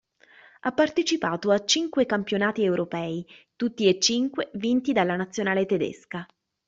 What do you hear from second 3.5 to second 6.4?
tutti e cinque vinti dalla nazionale tedesca.